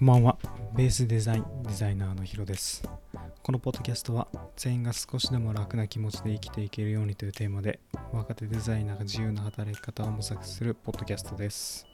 [0.00, 0.38] こんばんは。
[0.74, 2.88] ベースデザインデザイナーのヒロです。
[3.42, 7.80] このポッドキャストは全員が少しでも楽な気持ちで生きていけるようにというテーマで
[8.10, 11.86] 若手デザイナーが自由な働き方を模索するポッドキャストです。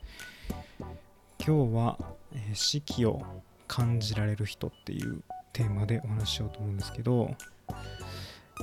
[1.44, 1.98] 今日は、
[2.32, 3.20] えー四季を
[3.66, 7.34] 感じられる人っていうテーマでお話ししようと思うんですけど、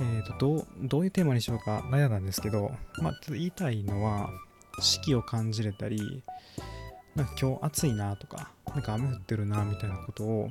[0.00, 2.70] ー、とどうどういうテーマにしようか悩んだんですけど、
[3.02, 4.30] まあ、言いたいのは
[4.80, 6.22] 四季を感じれたり
[7.14, 10.50] なんか今日暑いなとかなんか雨降ってるなみたいなことを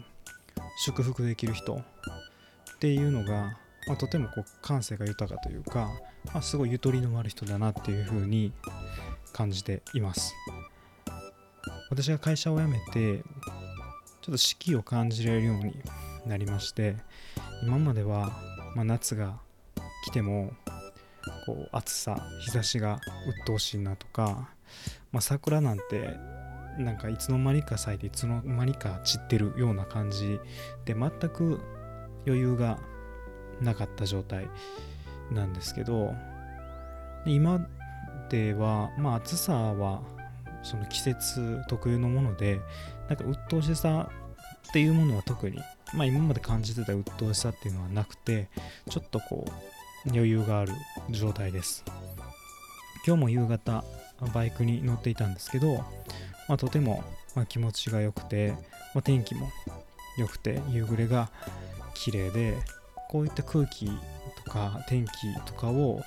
[0.78, 5.90] 祝福できる人っていうのが、まあ、とてもこう感性が豊かというか、
[6.34, 8.54] まあ、すごいゆとりのある人だなっていうふうに
[9.34, 10.34] 感じています。
[11.90, 13.24] 私が会社を辞めて
[14.22, 15.76] ちょっと四季を感じられるように
[16.26, 16.96] なりまして
[17.62, 18.32] 今までは、
[18.76, 19.38] ま、夏が
[20.06, 20.54] 来ても
[21.46, 24.50] こう暑さ日差しが鬱陶しいなとか、
[25.12, 26.18] まあ、桜なんて
[26.78, 30.40] なんかいつの間にか咲いていつの間にか散ってるような感じ
[30.86, 31.60] で全く
[32.26, 32.80] 余裕が
[33.62, 34.48] なかった状態
[35.32, 36.14] なんですけど
[37.26, 37.66] 今
[38.30, 40.02] ではまあ暑さは
[40.64, 42.60] その季節特有のもので
[43.08, 44.10] なんか鬱陶しさ
[44.70, 45.58] っていうものは特に
[45.94, 48.50] まあ今まで感じてた鬱陶しさっていうのはなくて
[48.90, 50.74] ちょっとこう余裕がある
[51.12, 51.84] 状態です。
[53.06, 53.84] 今日も夕方
[54.34, 55.84] バイクに乗っていたんですけど
[56.48, 57.04] まあ、とても、
[57.36, 58.52] まあ、気持ちが良くて、
[58.94, 59.50] まあ、天気も
[60.18, 61.30] 良くて夕暮れが
[61.94, 62.58] 綺麗で
[63.10, 63.90] こういった空気
[64.46, 65.12] とか天気
[65.46, 66.02] とかを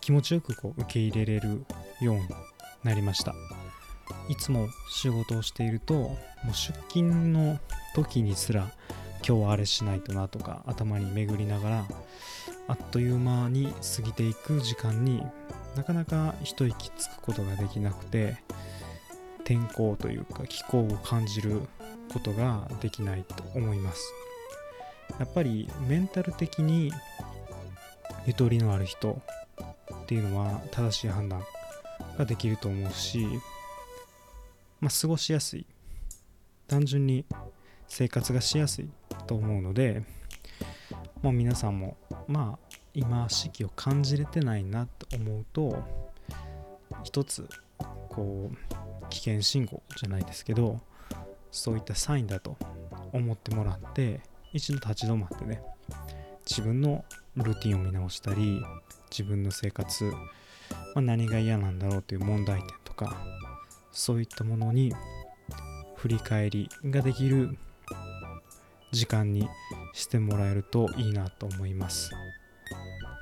[0.00, 1.64] 気持ちよくこう受け入れれる
[2.00, 2.22] ように
[2.84, 3.34] なりました。
[4.28, 6.16] いつも仕事をしているとも
[6.50, 7.58] う出勤の
[7.94, 8.70] 時にすら
[9.26, 11.84] 今日はあれしないとなとか頭に巡りながら
[12.68, 15.22] あっという間に過ぎていく時間に
[15.76, 18.36] なかなか一息つくことができなくて
[19.46, 21.62] 天候というか気候を感じる
[22.12, 24.12] ことができないと思います。
[25.20, 26.92] やっぱりメンタル的に
[28.26, 29.22] ゆとりのある人
[29.94, 31.44] っていうのは正しい判断
[32.18, 33.24] ができると思うし、
[34.80, 35.64] まあ、過ごしやすい。
[36.66, 37.24] 単純に
[37.86, 38.90] 生活がしやすい
[39.28, 40.02] と思うので
[41.22, 45.84] もう皆さんもまあ今四季を感じれてないなと思うと
[47.04, 47.48] 一つ
[48.08, 48.85] こう
[49.16, 50.78] 危険信号じゃないですけど
[51.50, 52.56] そういったサインだと
[53.12, 54.20] 思ってもらって
[54.52, 55.62] 一度立ち止まってね
[56.46, 57.02] 自分の
[57.36, 58.62] ルーティンを見直したり
[59.10, 60.12] 自分の生活、ま
[60.96, 63.16] あ、何が嫌なんだろうという問題点とか
[63.90, 64.92] そういったものに
[65.96, 67.56] 振り返りができる
[68.92, 69.48] 時間に
[69.94, 72.10] してもらえるといいなと思います。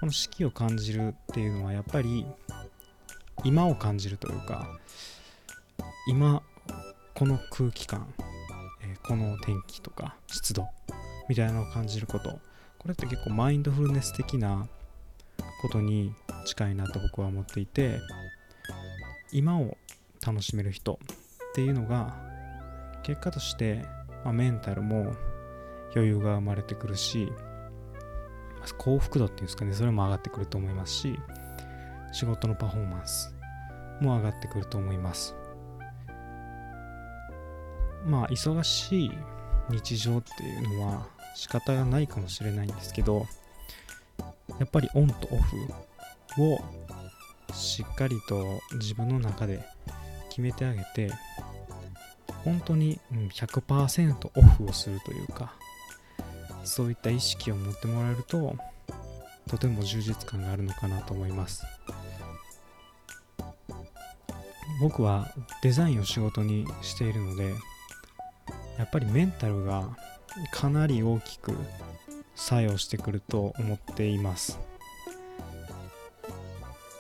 [0.01, 2.27] この四季を感じるっていうのはやっぱり
[3.43, 4.79] 今を感じるというか
[6.07, 6.43] 今
[7.15, 8.13] この空気感、
[8.83, 10.67] えーこの天気とか湿度
[11.29, 12.39] みたいなのを感じること。
[12.85, 14.69] これって結構マインドフルネス的な
[15.63, 16.15] ことに
[16.45, 17.99] 近いなと僕は思っていて
[19.33, 19.79] 今を
[20.25, 22.15] 楽しめる人っていうのが
[23.03, 23.87] 結果として、
[24.23, 25.15] まあ、メンタルも
[25.95, 27.33] 余裕が生まれてくるし
[28.77, 31.19] 幸福度っていうんですかねそれも上がってくると思いますし
[32.13, 33.35] 仕事のパフォーマンス
[34.03, 35.35] も上がってくると思います。
[38.05, 39.11] まあ忙しい
[39.71, 43.27] 日常っていうのは仕方がないかもしれないんですけど
[44.59, 46.59] やっぱりオンとオフを
[47.53, 49.65] しっかりと自分の中で
[50.29, 51.11] 決めてあげて
[52.45, 55.55] 本当に100%オフをするというか
[56.65, 58.57] そういった意識を持ってもらえると
[59.49, 61.65] とても充実感があるのかなと思います。
[64.81, 65.33] 僕は
[65.63, 67.53] デザインを仕事にしているので
[68.79, 69.89] やっぱりメンタルが
[70.53, 71.57] かなり大きく
[72.35, 74.59] 作用してくると思っています。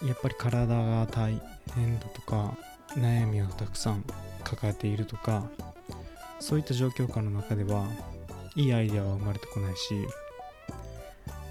[0.05, 1.41] やっぱり体が大
[1.75, 2.57] 変だとか
[2.91, 4.05] 悩みをたくさん
[4.45, 5.49] 抱えているとか
[6.41, 7.87] そういった状況下の中では
[8.55, 9.95] いいアイデアは生まれてこないし、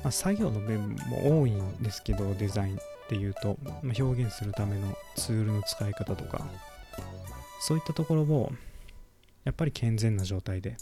[0.04, 2.80] まあ、作業の面も多いんですけどデザインっ
[3.10, 6.46] ていうと、まあ、表現するためのツールの使い方とか
[7.60, 8.52] そういったところを
[9.44, 10.78] やっぱり健全な状態で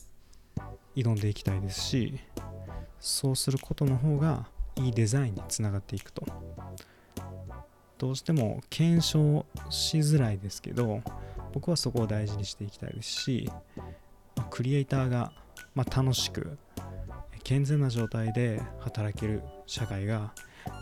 [0.96, 2.20] 挑んでいきたいですし
[3.00, 6.26] そうすることの方がいいデザインにつながっていくと。
[7.98, 11.04] どうしても検証しづらいですけど
[11.54, 13.48] 僕はそこを大事にしていきたいですし
[14.36, 15.32] まクリエイターが、
[15.76, 16.58] ま、楽しく
[17.44, 20.34] 健全な状態で働ける社会が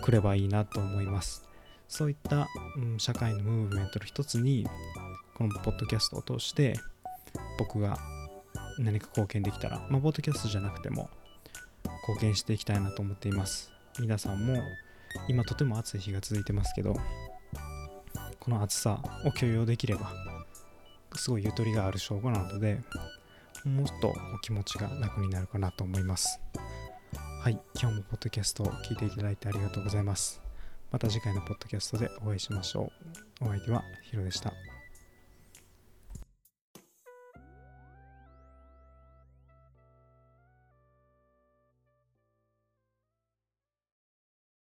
[0.02, 1.48] 来ればいいなと思います。
[1.88, 2.48] そういった、
[2.78, 4.68] うん社会のムーブメントの一つに
[5.34, 6.76] このポッドキャストを通して
[7.60, 8.00] 僕が
[8.80, 11.10] 何か貢献できたら、まあ、ポッドキャストじゃなくても
[12.08, 13.72] 貢献していきたいなと思っています。
[14.00, 14.64] 皆さんも
[15.28, 16.96] 今とても暑い日が続いてますけど
[18.40, 20.14] この暑さを許容できれば
[21.16, 22.80] すごいゆとりがある証拠なので
[23.66, 26.40] もっとお気持ちが楽になるかなと思います。
[27.42, 30.42] はい今日もポッドキャストを聞いていただいてありがとうございます。
[30.92, 32.92] また次回のポッドキャストでお会いしましょ
[33.42, 33.46] う。
[33.46, 34.49] お相手はヒロでした。